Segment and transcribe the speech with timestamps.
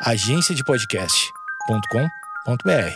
[0.00, 2.94] agenciadepodcast.com.br.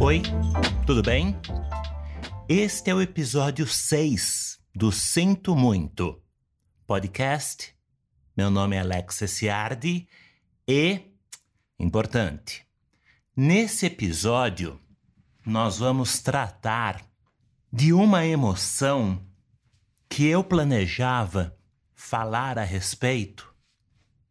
[0.00, 0.22] Oi,
[0.86, 1.38] tudo bem?
[2.48, 6.22] Este é o episódio 6 do Sinto Muito
[6.86, 7.76] podcast.
[8.34, 10.08] Meu nome é Alex Ciardi
[10.66, 11.02] e,
[11.78, 12.65] importante,
[13.38, 14.80] Nesse episódio,
[15.44, 17.04] nós vamos tratar
[17.70, 19.22] de uma emoção
[20.08, 21.54] que eu planejava
[21.94, 23.54] falar a respeito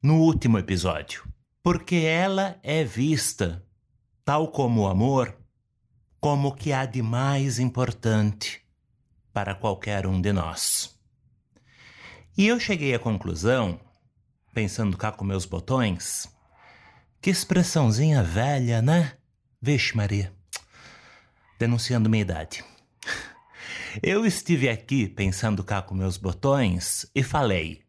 [0.01, 1.23] no último episódio,
[1.61, 3.63] porque ela é vista,
[4.23, 5.37] tal como o amor,
[6.19, 8.65] como o que há de mais importante
[9.31, 10.99] para qualquer um de nós.
[12.35, 13.79] E eu cheguei à conclusão,
[14.51, 16.27] pensando cá com meus botões,
[17.25, 19.13] que expressãozinha velha, né?
[19.59, 20.31] Vixe, Maria.
[21.57, 22.63] Denunciando minha idade.
[24.03, 27.81] Eu estive aqui pensando cá com meus botões e falei: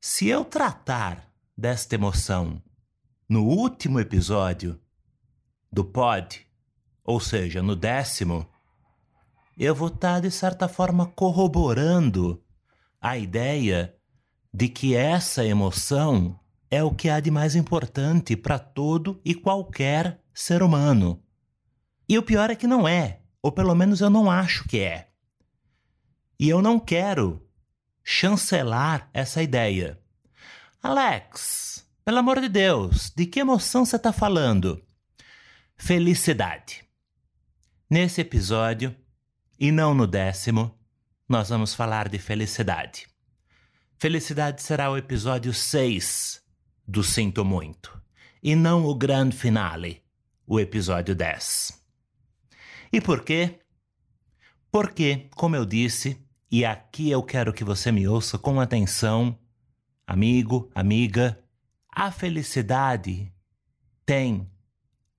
[0.00, 2.60] se eu tratar desta emoção
[3.28, 4.80] no último episódio
[5.70, 6.44] do pod,
[7.04, 8.50] ou seja, no décimo,
[9.56, 12.42] eu vou estar, de certa forma, corroborando
[13.00, 13.94] a ideia
[14.52, 20.20] de que essa emoção é o que há de mais importante para todo e qualquer
[20.34, 21.22] ser humano.
[22.08, 25.08] E o pior é que não é, ou pelo menos eu não acho que é.
[26.38, 27.42] E eu não quero
[28.04, 30.00] chancelar essa ideia.
[30.82, 34.82] Alex, pelo amor de Deus, de que emoção você está falando?
[35.76, 36.84] Felicidade.
[37.88, 38.94] Nesse episódio,
[39.58, 40.76] e não no décimo,
[41.28, 43.08] nós vamos falar de felicidade.
[43.98, 46.45] Felicidade será o episódio 6
[46.86, 48.00] do Sinto Muito,
[48.42, 50.02] e não o grande finale,
[50.46, 51.82] o episódio 10.
[52.92, 53.58] E por quê?
[54.70, 56.20] Porque, como eu disse,
[56.50, 59.36] e aqui eu quero que você me ouça com atenção,
[60.06, 61.42] amigo, amiga,
[61.90, 63.32] a felicidade
[64.04, 64.48] tem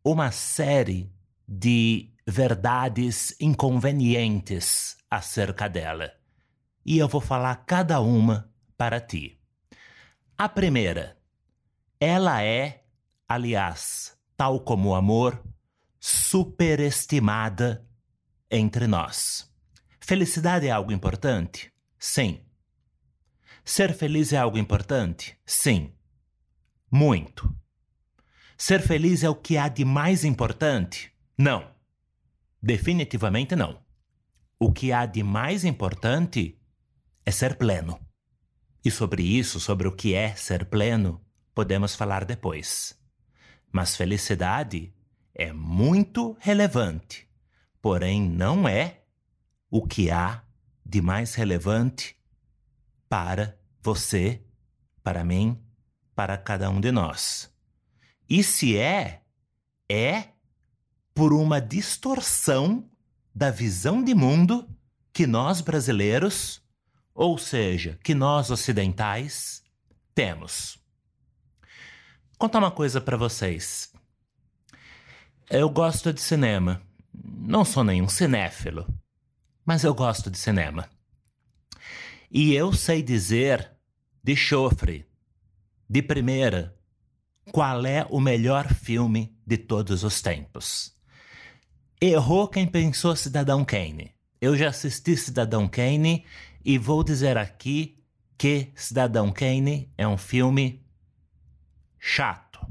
[0.03, 1.11] uma série
[1.47, 6.13] de verdades inconvenientes acerca dela.
[6.85, 9.37] E eu vou falar cada uma para ti.
[10.37, 11.16] A primeira,
[11.99, 12.85] ela é,
[13.27, 15.43] aliás, tal como o amor,
[15.99, 17.85] superestimada
[18.49, 19.51] entre nós.
[19.99, 21.71] Felicidade é algo importante?
[21.99, 22.41] Sim.
[23.65, 25.37] Ser feliz é algo importante?
[25.45, 25.93] Sim.
[26.89, 27.53] Muito.
[28.57, 31.11] Ser feliz é o que há de mais importante?
[31.37, 31.69] Não.
[32.61, 33.83] Definitivamente não.
[34.59, 36.57] O que há de mais importante
[37.25, 37.99] é ser pleno.
[38.83, 41.21] E sobre isso, sobre o que é ser pleno,
[41.57, 42.95] podemos falar depois.
[43.71, 44.93] Mas felicidade
[45.33, 47.27] é muito relevante,
[47.81, 49.01] porém não é
[49.67, 50.43] o que há
[50.85, 52.15] de mais relevante
[53.09, 54.39] para você,
[55.01, 55.59] para mim,
[56.13, 57.51] para cada um de nós.
[58.29, 59.23] E se é,
[59.89, 60.25] é
[61.11, 62.87] por uma distorção
[63.33, 64.69] da visão de mundo
[65.11, 66.61] que nós brasileiros,
[67.15, 69.63] ou seja, que nós ocidentais,
[70.13, 70.85] temos.
[72.37, 73.91] Contar uma coisa para vocês.
[75.49, 76.79] Eu gosto de cinema.
[77.11, 78.85] Não sou nenhum cinéfilo,
[79.65, 80.87] mas eu gosto de cinema.
[82.29, 83.71] E eu sei dizer
[84.23, 85.07] de chofre,
[85.89, 86.77] de primeira,
[87.51, 90.93] qual é o melhor filme de todos os tempos.
[91.99, 94.13] Errou quem pensou Cidadão Kane.
[94.39, 96.23] Eu já assisti Cidadão Kane
[96.63, 97.97] e vou dizer aqui
[98.37, 100.85] que Cidadão Kane é um filme
[102.07, 102.65] chato.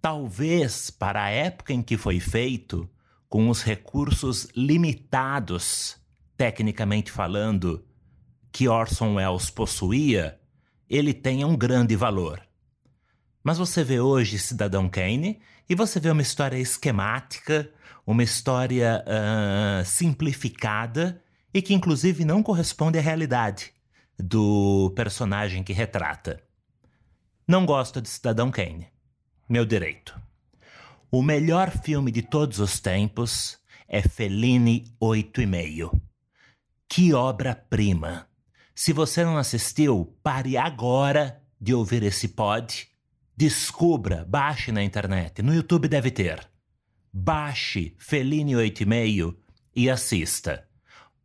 [0.00, 2.88] Talvez para a época em que foi feito,
[3.28, 5.98] com os recursos limitados,
[6.38, 7.84] tecnicamente falando,
[8.50, 10.40] que Orson Welles possuía,
[10.88, 12.40] ele tenha um grande valor.
[13.44, 17.70] Mas você vê hoje Cidadão Kane e você vê uma história esquemática,
[18.06, 23.70] uma história uh, simplificada e que inclusive não corresponde à realidade
[24.18, 26.42] do personagem que retrata.
[27.52, 28.88] Não gosto de Cidadão Kane.
[29.46, 30.18] Meu direito.
[31.10, 36.00] O melhor filme de todos os tempos é Fellini 8,5.
[36.88, 38.26] Que obra-prima!
[38.74, 42.88] Se você não assistiu, pare agora de ouvir esse pod.
[43.36, 45.42] Descubra, baixe na internet.
[45.42, 46.48] No YouTube deve ter.
[47.12, 49.36] Baixe Fellini 8,5
[49.76, 50.66] e assista.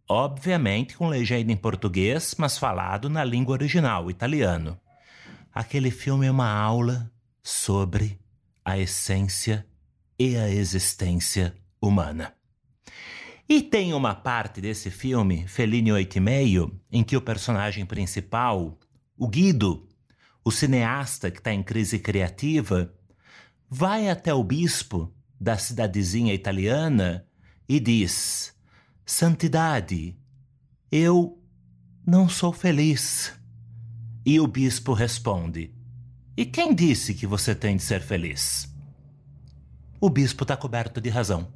[0.10, 4.78] Obviamente com legenda em português, mas falado na língua original, italiano.
[5.58, 7.12] Aquele filme é uma aula
[7.42, 8.20] sobre
[8.64, 9.66] a essência
[10.20, 11.52] e a existência
[11.82, 12.32] humana.
[13.50, 18.78] E tem uma parte desse filme, Fellini 8,5, em que o personagem principal,
[19.18, 19.90] o Guido,
[20.46, 22.94] o cineasta que está em crise criativa,
[23.68, 25.12] vai até o bispo
[25.42, 27.26] da cidadezinha italiana
[27.68, 28.56] e diz:
[29.04, 30.16] Santidade,
[30.92, 31.42] eu
[32.06, 33.37] não sou feliz.
[34.30, 35.74] E o bispo responde:
[36.36, 38.70] E quem disse que você tem de ser feliz?
[40.02, 41.48] O bispo está coberto de razão.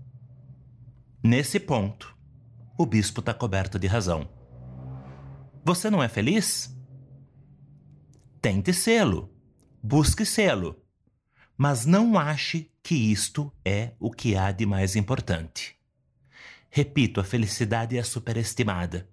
[1.21, 2.15] Nesse ponto,
[2.77, 4.29] o bispo está coberto de razão.
[5.65, 6.73] Você não é feliz?
[8.41, 9.29] Tente sê-lo.
[9.83, 10.81] Busque sê-lo.
[11.57, 15.75] Mas não ache que isto é o que há de mais importante.
[16.69, 19.09] Repito, a felicidade é superestimada.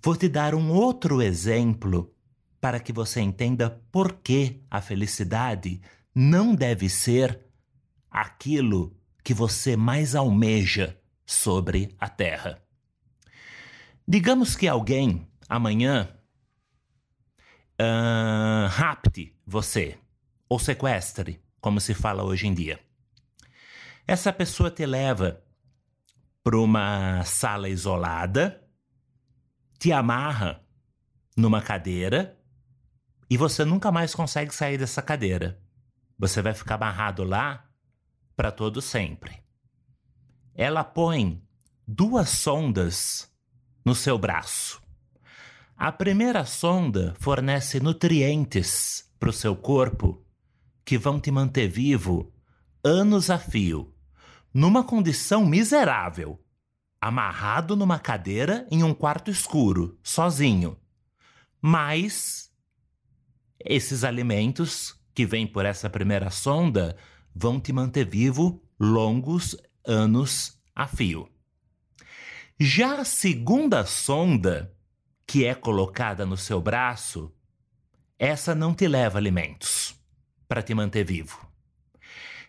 [0.00, 2.14] Vou te dar um outro exemplo
[2.60, 5.80] para que você entenda por que a felicidade
[6.14, 7.40] não deve ser
[8.10, 12.62] aquilo que você mais almeja sobre a Terra.
[14.06, 16.08] Digamos que alguém amanhã
[17.80, 19.98] uh, rapte você
[20.48, 22.80] ou sequestre, como se fala hoje em dia.
[24.06, 25.42] Essa pessoa te leva
[26.42, 28.60] para uma sala isolada
[29.80, 30.62] te amarra
[31.34, 32.38] numa cadeira
[33.30, 35.58] e você nunca mais consegue sair dessa cadeira.
[36.18, 37.64] Você vai ficar amarrado lá
[38.36, 39.42] para todo sempre.
[40.54, 41.40] Ela põe
[41.86, 43.32] duas sondas
[43.84, 44.82] no seu braço.
[45.76, 50.22] A primeira sonda fornece nutrientes para o seu corpo
[50.84, 52.34] que vão te manter vivo
[52.84, 53.94] anos a fio,
[54.52, 56.38] numa condição miserável
[57.00, 60.76] amarrado numa cadeira em um quarto escuro, sozinho.
[61.60, 62.49] Mas
[63.64, 66.96] esses alimentos que vêm por essa primeira sonda
[67.34, 71.28] vão te manter vivo longos anos a fio.
[72.58, 74.74] Já a segunda sonda,
[75.26, 77.32] que é colocada no seu braço,
[78.18, 79.94] essa não te leva alimentos
[80.46, 81.48] para te manter vivo.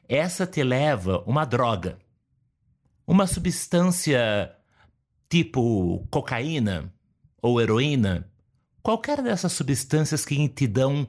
[0.08, 1.98] Essa te leva uma droga
[3.12, 4.56] uma substância
[5.28, 6.94] tipo cocaína
[7.42, 8.31] ou heroína,
[8.82, 11.08] qualquer dessas substâncias que te dão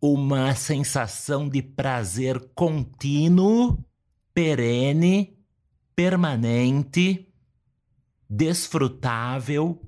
[0.00, 3.78] uma sensação de prazer contínuo,
[4.34, 5.38] perene,
[5.94, 7.32] permanente,
[8.28, 9.80] desfrutável,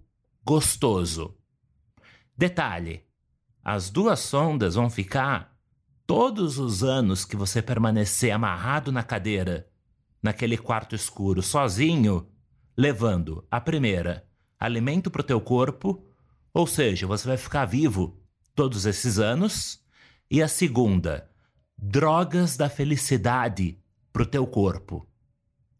[0.44, 1.36] gostoso.
[2.36, 3.04] Detalhe:
[3.62, 5.56] as duas sondas vão ficar
[6.06, 9.68] todos os anos que você permanecer amarrado na cadeira
[10.22, 12.28] naquele quarto escuro, sozinho,
[12.76, 14.26] levando a primeira,
[14.58, 16.06] alimento para o teu corpo,
[16.54, 18.18] ou seja, você vai ficar vivo
[18.54, 19.82] todos esses anos,
[20.30, 21.28] e a segunda,
[21.76, 23.78] drogas da felicidade
[24.12, 25.06] para o teu corpo.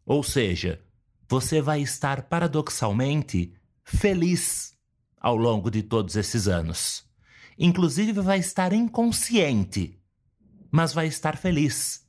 [0.05, 0.81] Ou seja,
[1.27, 4.77] você vai estar paradoxalmente feliz
[5.19, 7.03] ao longo de todos esses anos.
[7.57, 9.97] Inclusive vai estar inconsciente,
[10.69, 12.05] mas vai estar feliz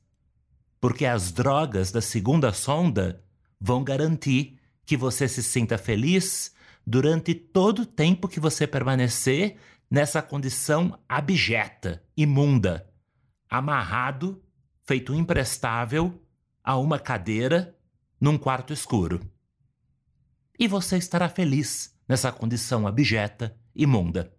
[0.79, 3.23] porque as drogas da segunda sonda
[3.59, 6.53] vão garantir que você se sinta feliz
[6.89, 9.57] durante todo o tempo que você permanecer
[9.91, 12.89] nessa condição abjeta, imunda,
[13.49, 14.41] amarrado,
[14.85, 16.25] feito imprestável
[16.63, 17.77] a uma cadeira
[18.21, 19.19] num quarto escuro.
[20.57, 24.33] E você estará feliz nessa condição abjeta, imunda.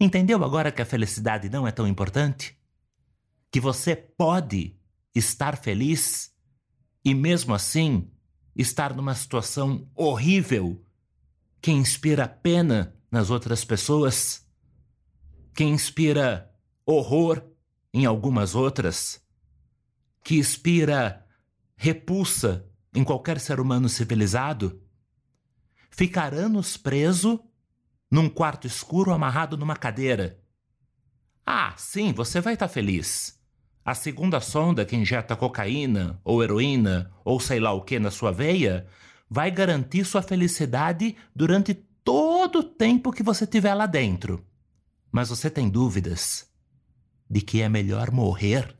[0.00, 2.58] Entendeu agora que a felicidade não é tão importante?
[3.50, 4.78] Que você pode
[5.14, 6.34] estar feliz
[7.04, 8.10] e, mesmo assim,
[8.56, 10.82] estar numa situação horrível
[11.64, 14.46] que inspira pena nas outras pessoas,
[15.54, 16.52] que inspira
[16.84, 17.42] horror
[17.90, 19.26] em algumas outras,
[20.22, 21.24] que inspira
[21.74, 24.78] repulsa em qualquer ser humano civilizado,
[25.90, 27.42] ficar anos preso
[28.10, 30.38] num quarto escuro amarrado numa cadeira.
[31.46, 33.40] Ah, sim, você vai estar tá feliz.
[33.82, 38.30] A segunda sonda que injeta cocaína ou heroína ou sei lá o que na sua
[38.30, 38.86] veia
[39.28, 44.44] vai garantir sua felicidade durante todo o tempo que você tiver lá dentro.
[45.10, 46.48] Mas você tem dúvidas
[47.28, 48.76] de que é melhor morrer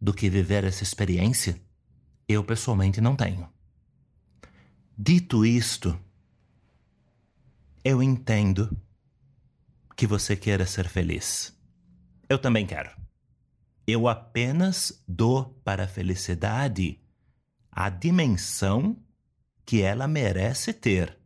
[0.00, 1.60] do que viver essa experiência?
[2.28, 3.48] Eu pessoalmente não tenho.
[4.96, 5.98] Dito isto,
[7.84, 8.76] eu entendo
[9.96, 11.56] que você queira ser feliz.
[12.28, 12.90] Eu também quero.
[13.86, 17.00] Eu apenas dou para a felicidade
[17.70, 18.96] a dimensão
[19.68, 21.18] que ela merece ter,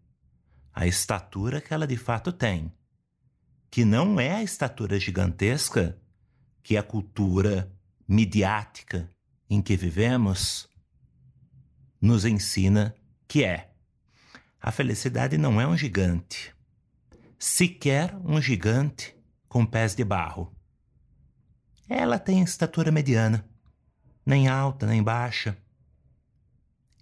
[0.74, 2.72] a estatura que ela de fato tem,
[3.70, 5.96] que não é a estatura gigantesca
[6.60, 7.72] que a cultura
[8.08, 9.08] midiática
[9.48, 10.68] em que vivemos
[12.00, 12.92] nos ensina
[13.28, 13.70] que é:
[14.60, 16.52] a felicidade não é um gigante,
[17.38, 19.16] sequer um gigante
[19.48, 20.52] com pés de barro.
[21.88, 23.48] Ela tem estatura mediana,
[24.26, 25.56] nem alta nem baixa.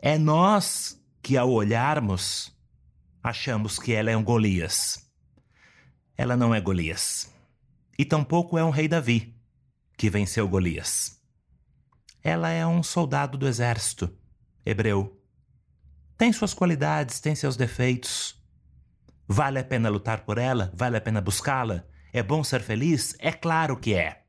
[0.02, 2.56] É nós que, ao olharmos,
[3.22, 5.10] achamos que ela é um Golias.
[6.16, 7.32] Ela não é Golias.
[7.98, 9.34] E tampouco é um rei Davi,
[9.96, 11.20] que venceu Golias.
[12.22, 14.14] Ela é um soldado do exército
[14.64, 15.18] hebreu.
[16.16, 18.38] Tem suas qualidades, tem seus defeitos.
[19.26, 20.70] Vale a pena lutar por ela?
[20.74, 21.84] Vale a pena buscá-la?
[22.12, 23.14] É bom ser feliz?
[23.18, 24.24] É claro que é.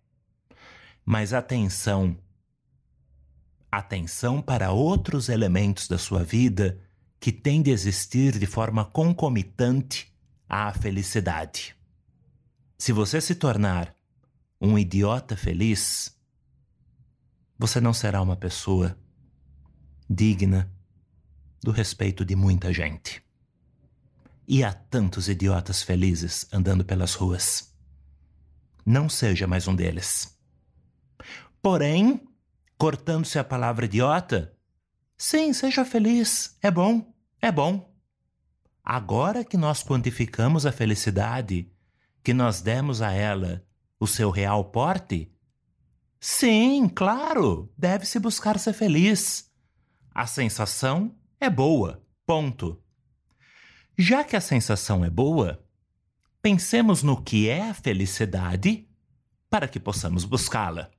[1.06, 2.18] Mas atenção.
[3.72, 6.82] Atenção para outros elementos da sua vida
[7.22, 10.14] que têm de existir de forma concomitante
[10.50, 11.74] à felicidade.
[12.78, 13.96] Se você se tornar
[14.60, 16.20] um idiota feliz,
[17.58, 18.98] você não será uma pessoa
[20.10, 20.70] digna
[21.62, 23.24] do respeito de muita gente.
[24.48, 27.74] E há tantos idiotas felizes andando pelas ruas.
[28.86, 30.38] Não seja mais um deles.
[31.62, 32.28] Porém,
[32.82, 34.58] cortando-se a palavra idiota,
[35.16, 37.94] sim, seja feliz, é bom, é bom.
[38.84, 41.72] Agora que nós quantificamos a felicidade
[42.24, 43.64] que nós demos a ela
[44.00, 45.32] o seu real porte?
[46.20, 49.52] Sim, claro, deve-se buscar ser feliz.
[50.12, 52.82] A sensação é boa, ponto.
[53.96, 55.64] Já que a sensação é boa,
[56.42, 58.90] pensemos no que é a felicidade
[59.52, 60.90] para que possamos buscá-la.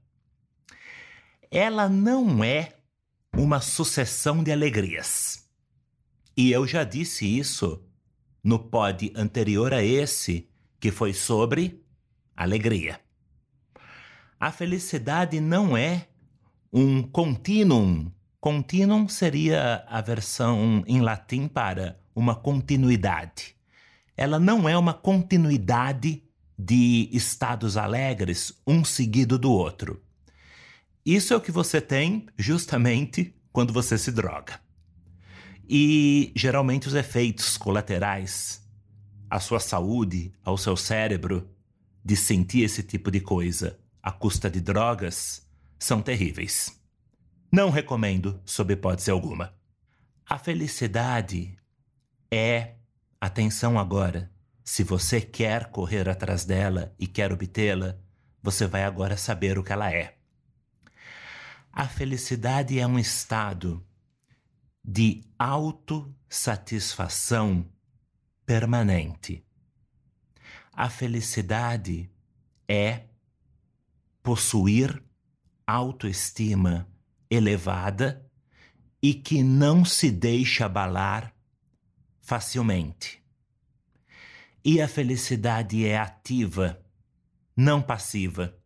[1.54, 2.72] Ela não é
[3.36, 5.46] uma sucessão de alegrias.
[6.34, 7.84] E eu já disse isso
[8.42, 10.48] no pod anterior a esse,
[10.80, 11.84] que foi sobre
[12.34, 12.98] alegria.
[14.40, 16.08] A felicidade não é
[16.72, 18.10] um continuum.
[18.40, 23.54] Continuum seria a versão em latim para uma continuidade.
[24.16, 26.24] Ela não é uma continuidade
[26.58, 30.02] de estados alegres, um seguido do outro.
[31.04, 34.60] Isso é o que você tem justamente quando você se droga.
[35.68, 38.62] E geralmente os efeitos colaterais
[39.28, 41.48] à sua saúde, ao seu cérebro,
[42.04, 45.46] de sentir esse tipo de coisa à custa de drogas,
[45.78, 46.80] são terríveis.
[47.50, 49.54] Não recomendo, sob hipótese alguma.
[50.28, 51.56] A felicidade
[52.30, 52.74] é,
[53.20, 54.30] atenção agora,
[54.64, 57.98] se você quer correr atrás dela e quer obtê-la,
[58.42, 60.21] você vai agora saber o que ela é.
[61.72, 63.82] A felicidade é um estado
[64.84, 67.66] de autossatisfação
[68.44, 69.42] permanente.
[70.70, 72.10] A felicidade
[72.68, 73.04] é
[74.22, 75.02] possuir
[75.66, 76.86] autoestima
[77.30, 78.30] elevada
[79.00, 81.34] e que não se deixa abalar
[82.20, 83.24] facilmente.
[84.62, 86.84] E a felicidade é ativa,
[87.56, 88.61] não passiva.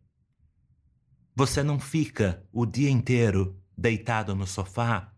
[1.39, 5.13] Você não fica o dia inteiro deitado no sofá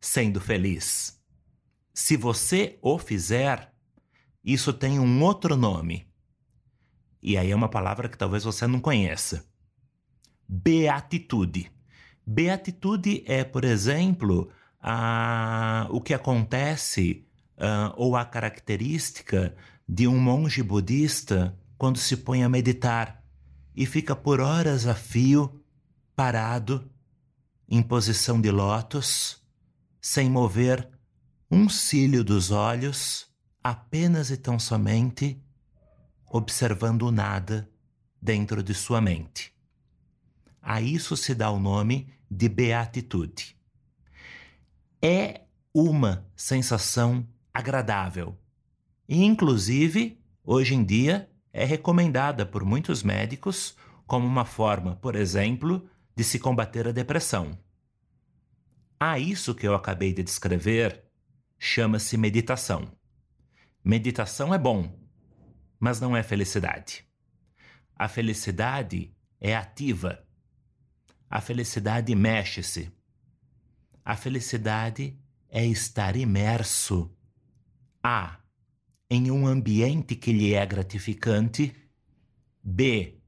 [0.00, 1.22] sendo feliz.
[1.92, 3.70] Se você o fizer,
[4.42, 6.08] isso tem um outro nome.
[7.22, 9.44] E aí é uma palavra que talvez você não conheça.
[10.48, 11.70] Beatitude.
[12.26, 17.26] Beatitude é, por exemplo, a, o que acontece
[17.58, 19.54] uh, ou a característica
[19.86, 23.21] de um monge budista quando se põe a meditar
[23.74, 25.62] e fica por horas a fio,
[26.14, 26.90] parado,
[27.68, 29.42] em posição de lótus,
[30.00, 30.88] sem mover
[31.50, 33.26] um cílio dos olhos
[33.62, 35.40] apenas e tão somente
[36.26, 37.70] observando o nada
[38.20, 39.52] dentro de sua mente.
[40.60, 43.56] A isso se dá o nome de beatitude.
[45.00, 45.42] É
[45.74, 48.38] uma sensação agradável
[49.08, 55.88] e, inclusive, hoje em dia é recomendada por muitos médicos como uma forma, por exemplo,
[56.14, 57.58] de se combater a depressão.
[58.98, 61.04] A isso que eu acabei de descrever
[61.58, 62.92] chama-se meditação.
[63.84, 64.96] Meditação é bom,
[65.78, 67.04] mas não é felicidade.
[67.96, 70.24] A felicidade é ativa.
[71.28, 72.92] A felicidade mexe-se.
[74.04, 75.18] A felicidade
[75.48, 77.10] é estar imerso
[78.02, 78.41] A.
[79.14, 81.76] em um ambiente que lhe é gratificante,
[82.64, 83.20] B.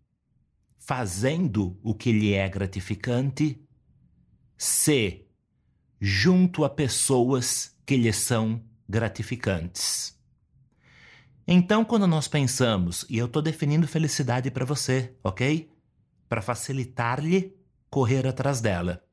[0.79, 3.63] fazendo o que lhe é gratificante,
[4.57, 5.27] C.
[6.01, 10.19] junto a pessoas que lhe são gratificantes.
[11.47, 15.71] Então, quando nós pensamos, e eu estou definindo felicidade para você, ok?
[16.31, 17.55] Para facilitar-lhe
[17.91, 19.05] correr atrás dela.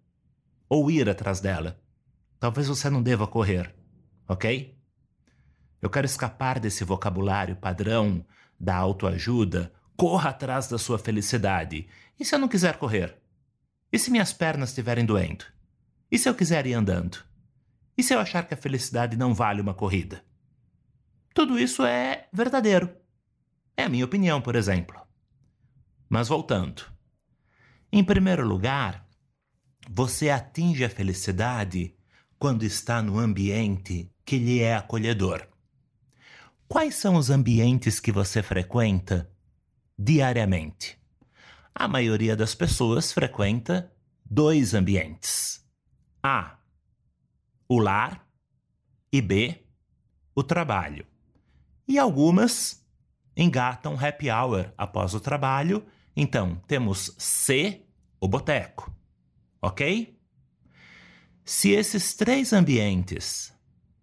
[0.70, 1.82] ou ir atrás dela.
[2.40, 3.76] Talvez você não deva correr,
[4.26, 4.81] ok?
[5.82, 8.26] Eu quero escapar desse vocabulário padrão
[8.60, 9.74] da autoajuda.
[9.98, 11.88] Corra atrás da sua felicidade.
[12.20, 13.18] E se eu não quiser correr?
[13.92, 15.46] E se minhas pernas estiverem doendo?
[16.12, 17.24] E se eu quiser ir andando?
[17.98, 20.24] E se eu achar que a felicidade não vale uma corrida?
[21.34, 22.90] Tudo isso é verdadeiro.
[23.76, 25.00] É a minha opinião, por exemplo.
[26.10, 26.84] Mas voltando.
[27.92, 29.08] Em primeiro lugar,
[29.90, 31.96] você atinge a felicidade
[32.38, 35.51] quando está no ambiente que lhe é acolhedor.
[36.72, 39.30] Quais são os ambientes que você frequenta
[40.00, 40.98] diariamente?
[41.76, 43.92] A maioria das pessoas frequenta
[44.26, 45.68] dois ambientes:
[46.24, 46.58] A,
[47.68, 48.26] o lar,
[49.12, 49.66] e B,
[50.34, 51.06] o trabalho.
[51.86, 52.82] E algumas
[53.36, 55.86] engatam happy hour após o trabalho,
[56.16, 57.86] então temos C,
[58.18, 58.96] o boteco.
[59.62, 60.18] Ok?
[61.44, 63.54] Se esses três ambientes,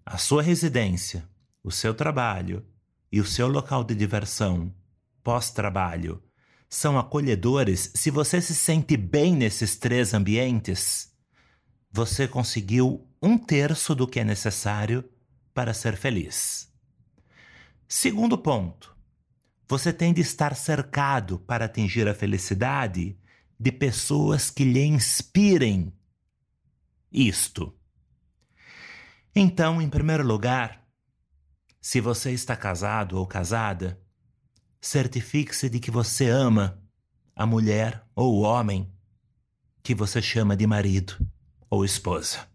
[0.05, 1.27] a sua residência,
[1.62, 2.65] o seu trabalho
[3.11, 4.75] e o seu local de diversão
[5.23, 6.23] pós-trabalho
[6.69, 11.11] são acolhedores, se você se sente bem nesses três ambientes,
[11.91, 15.09] você conseguiu um terço do que é necessário
[15.55, 16.71] para ser feliz.
[17.88, 18.95] Segundo ponto,
[19.67, 23.19] você tem de estar cercado para atingir a felicidade
[23.59, 25.93] de pessoas que lhe inspirem
[27.11, 27.75] isto.
[29.35, 30.88] Então, em primeiro lugar,
[31.88, 33.99] se você está casado ou casada,
[34.78, 36.78] certifique-se de que você ama
[37.35, 38.92] a mulher ou o homem
[39.83, 41.16] que você chama de marido
[41.71, 42.47] ou esposa.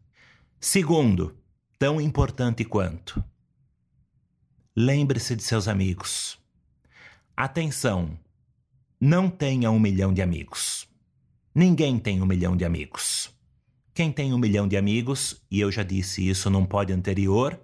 [0.59, 1.35] Segundo,
[1.79, 3.23] tão importante quanto,
[4.75, 6.37] lembre-se de seus amigos.
[7.35, 8.15] Atenção,
[9.01, 10.87] não tenha um milhão de amigos.
[11.55, 13.31] Ninguém tem um milhão de amigos.
[13.95, 17.59] Quem tem um milhão de amigos, e eu já disse isso num pod anterior,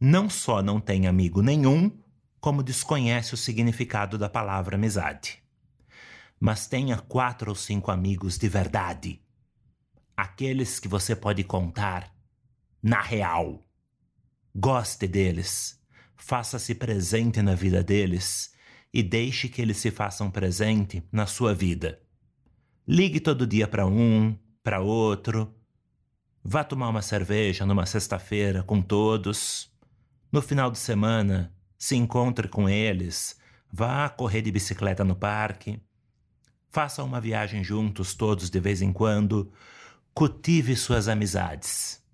[0.00, 1.90] não só não tem amigo nenhum,
[2.40, 5.42] como desconhece o significado da palavra amizade.
[6.38, 9.20] Mas tenha quatro ou cinco amigos de verdade.
[10.16, 12.14] Aqueles que você pode contar
[12.82, 13.66] na real.
[14.54, 15.80] Goste deles,
[16.14, 18.54] faça-se presente na vida deles
[18.92, 22.00] e deixe que eles se façam presente na sua vida.
[22.86, 25.54] Ligue todo dia para um, para outro.
[26.42, 29.75] Vá tomar uma cerveja numa sexta-feira com todos.
[30.36, 33.40] No final de semana, se encontre com eles.
[33.72, 35.80] Vá correr de bicicleta no parque.
[36.68, 39.50] Faça uma viagem juntos todos de vez em quando.
[40.12, 42.04] Cultive suas amizades.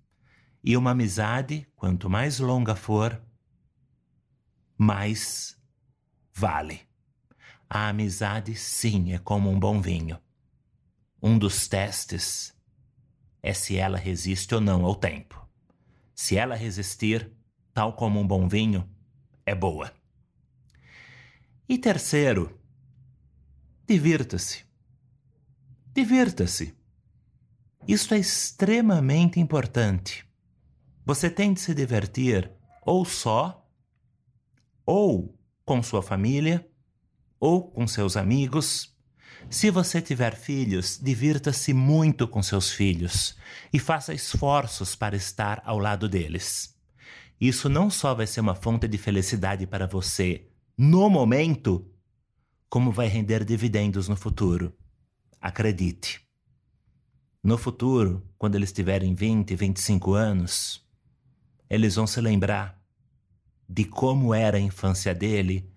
[0.63, 3.21] E uma amizade, quanto mais longa for,
[4.77, 5.61] mais
[6.33, 6.79] vale.
[7.69, 10.17] A amizade, sim, é como um bom vinho.
[11.21, 12.55] Um dos testes
[13.41, 15.45] é se ela resiste ou não ao tempo.
[16.15, 17.29] Se ela resistir,
[17.73, 18.87] tal como um bom vinho,
[19.45, 19.91] é boa.
[21.67, 22.59] E terceiro,
[23.87, 24.65] divirta-se.
[25.93, 26.75] Divirta-se.
[27.87, 30.25] Isso é extremamente importante.
[31.05, 32.51] Você tem de se divertir
[32.85, 33.67] ou só,
[34.85, 36.69] ou com sua família,
[37.39, 38.93] ou com seus amigos
[39.49, 43.35] se você tiver filhos, divirta-se muito com seus filhos
[43.71, 46.72] e faça esforços para estar ao lado deles.
[47.43, 51.85] Isso não só vai ser uma fonte de felicidade para você no momento,
[52.69, 54.73] como vai render dividendos no futuro.
[55.41, 56.25] Acredite.
[57.43, 60.87] No futuro, quando eles tiverem 20, 25 anos,
[61.69, 62.81] eles vão se lembrar
[63.67, 65.69] de como era a infância dele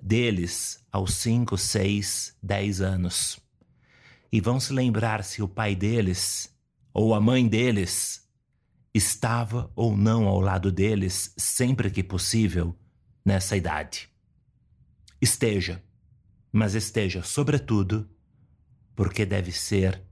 [0.00, 3.40] deles aos 5, 6, 10 anos.
[4.30, 6.56] E vão se lembrar se o pai deles
[6.94, 8.21] ou a mãe deles
[8.94, 12.76] estava ou não ao lado deles sempre que possível
[13.24, 14.10] nessa idade.
[15.20, 15.82] Esteja,
[16.52, 18.08] mas esteja, sobretudo,
[18.94, 20.02] porque deve ser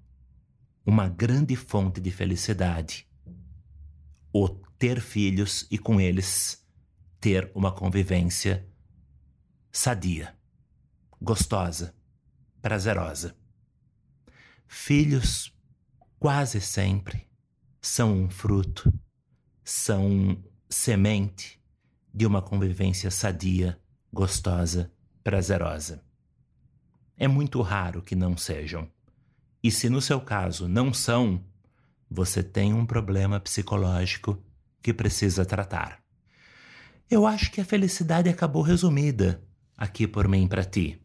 [0.86, 3.06] uma grande fonte de felicidade
[4.32, 6.64] o ter filhos e com eles
[7.20, 8.66] ter uma convivência
[9.70, 10.34] sadia,
[11.20, 11.94] gostosa,
[12.62, 13.36] prazerosa.
[14.66, 15.52] Filhos
[16.18, 17.29] quase sempre
[17.80, 18.92] são um fruto,
[19.64, 21.60] são semente
[22.12, 23.80] de uma convivência sadia,
[24.12, 26.04] gostosa, prazerosa.
[27.16, 28.90] É muito raro que não sejam.
[29.62, 31.44] E se no seu caso não são,
[32.10, 34.42] você tem um problema psicológico
[34.82, 36.02] que precisa tratar.
[37.10, 39.42] Eu acho que a felicidade acabou resumida
[39.76, 41.00] aqui por mim para ti.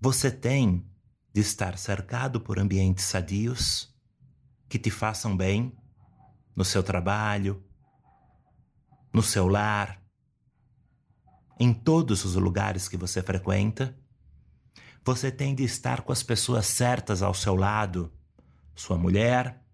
[0.00, 0.84] Você tem
[1.32, 3.93] de estar cercado por ambientes sadios
[4.74, 5.72] que te façam bem
[6.56, 7.64] no seu trabalho,
[9.12, 10.02] no seu lar,
[11.60, 13.96] em todos os lugares que você frequenta.
[15.04, 18.12] Você tem de estar com as pessoas certas ao seu lado,
[18.74, 19.64] sua mulher,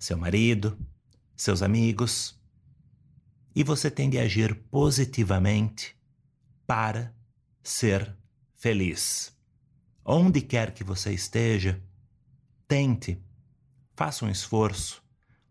[0.00, 0.76] seu marido,
[1.36, 2.36] seus amigos.
[3.54, 5.96] E você tem de agir positivamente
[6.66, 7.14] para
[7.62, 8.18] ser
[8.56, 9.32] feliz.
[10.04, 11.80] Onde quer que você esteja,
[12.66, 13.24] tente,
[13.94, 15.02] faça um esforço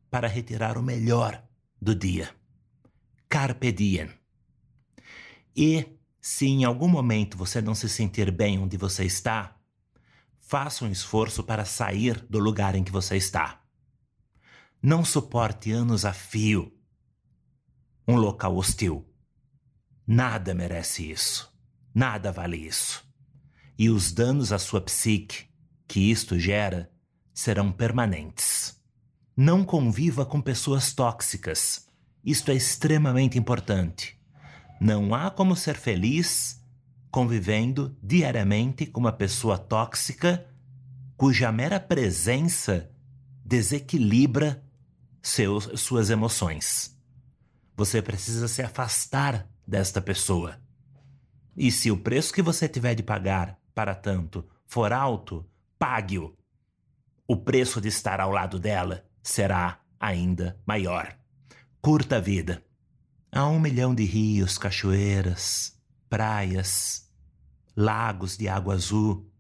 [0.10, 1.44] para retirar o melhor
[1.82, 2.34] do dia.
[3.28, 4.10] Carpe diem.
[5.56, 5.86] E
[6.22, 9.58] se em algum momento você não se sentir bem onde você está,
[10.40, 13.62] faça um esforço para sair do lugar em que você está.
[14.82, 16.72] Não suporte anos a fio
[18.08, 19.10] um local hostil.
[20.06, 21.52] Nada merece isso.
[21.96, 23.04] Nada vale isso.
[23.78, 25.46] E os danos à sua psique
[25.88, 26.93] que isto gera
[27.34, 28.80] serão permanentes.
[29.36, 31.88] Não conviva com pessoas tóxicas.
[32.24, 34.20] Isto é extremamente importante.
[34.80, 36.62] Não há como ser feliz
[37.10, 40.48] convivendo diariamente com uma pessoa tóxica
[41.16, 42.90] cuja mera presença
[43.46, 44.64] desequilibra
[45.22, 46.98] seus, suas emoções.
[47.76, 50.60] Você precisa se afastar desta pessoa.
[51.56, 55.46] E se o preço que você tiver de pagar para tanto for alto,
[55.78, 56.36] pague-o.
[57.28, 61.18] O preço de estar ao lado dela será ainda maior.
[61.82, 62.64] Curta a vida.
[63.32, 67.10] Há um milhão de rios, cachoeiras, praias,
[67.76, 69.32] lagos de água azul,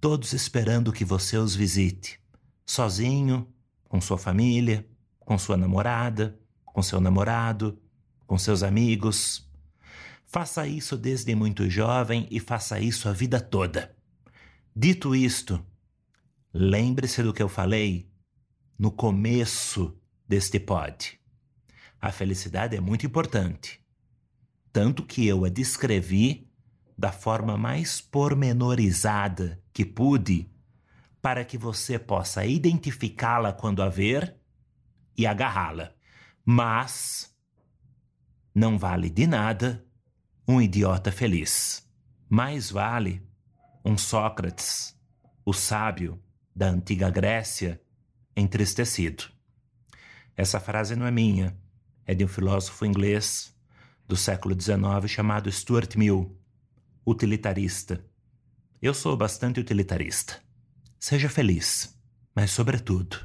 [0.00, 2.20] todos esperando que você os visite,
[2.66, 3.46] sozinho,
[3.88, 4.88] com sua família,
[5.20, 7.80] com sua namorada, com seu namorado,
[8.26, 9.48] com seus amigos,
[10.30, 13.96] Faça isso desde muito jovem e faça isso a vida toda.
[14.76, 15.64] Dito isto,
[16.52, 18.10] lembre-se do que eu falei
[18.78, 21.18] no começo deste pod.
[22.00, 23.80] A felicidade é muito importante,
[24.72, 26.48] tanto que eu a descrevi
[26.96, 30.50] da forma mais pormenorizada que pude
[31.20, 34.36] para que você possa identificá-la quando a ver
[35.16, 35.92] e agarrá-la.
[36.44, 37.36] Mas
[38.54, 39.84] não vale de nada
[40.46, 41.86] um idiota feliz.
[42.28, 43.22] Mais vale
[43.84, 44.96] um Sócrates,
[45.44, 46.22] o sábio
[46.58, 47.80] da antiga Grécia,
[48.34, 49.26] entristecido.
[50.36, 51.56] Essa frase não é minha,
[52.04, 53.56] é de um filósofo inglês
[54.08, 56.36] do século XIX chamado Stuart Mill,
[57.06, 58.04] utilitarista.
[58.82, 60.42] Eu sou bastante utilitarista.
[60.98, 61.96] Seja feliz,
[62.34, 63.16] mas, sobretudo,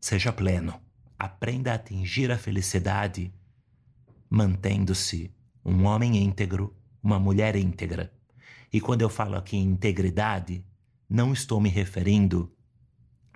[0.00, 0.80] seja pleno.
[1.18, 3.34] Aprenda a atingir a felicidade
[4.30, 5.30] mantendo-se
[5.62, 8.10] um homem íntegro, uma mulher íntegra.
[8.72, 10.64] E quando eu falo aqui em integridade,
[11.06, 12.50] não estou me referindo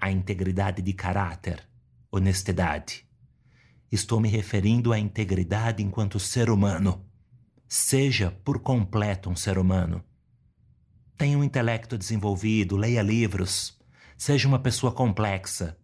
[0.02, 1.66] à integridade de caráter,
[2.10, 3.06] honestidade.
[3.90, 7.06] Estou me referindo à integridade enquanto ser humano.
[7.66, 10.04] Seja por completo um ser humano.
[11.16, 13.80] Tenha um intelecto desenvolvido, leia livros,
[14.18, 15.78] seja uma pessoa complexa.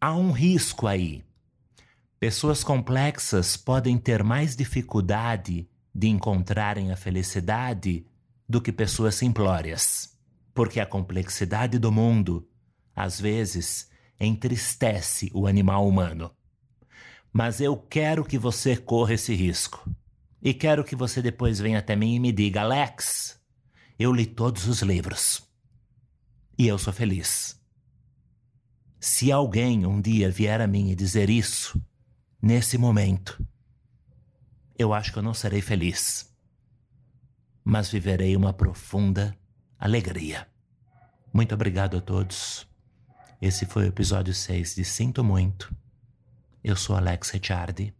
[0.00, 1.22] Há um risco aí
[2.24, 8.06] Pessoas complexas podem ter mais dificuldade de encontrarem a felicidade
[8.48, 10.16] do que pessoas simplórias,
[10.54, 12.48] porque a complexidade do mundo,
[12.94, 16.30] às vezes, entristece o animal humano.
[17.32, 19.88] Mas eu quero que você corra esse risco.
[20.40, 23.40] E quero que você depois venha até mim e me diga: Alex,
[23.98, 25.42] eu li todos os livros.
[26.56, 27.60] E eu sou feliz.
[29.00, 31.82] Se alguém um dia vier a mim e dizer isso,
[32.40, 33.44] nesse momento,
[34.78, 36.32] eu acho que eu não serei feliz,
[37.64, 39.36] mas viverei uma profunda
[39.78, 40.46] alegria.
[41.32, 42.66] Muito obrigado a todos.
[43.44, 45.70] Esse foi o episódio 6 de Sinto Muito.
[46.64, 47.92] Eu sou Alex Ricciardi.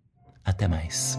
[0.42, 1.18] Até mais.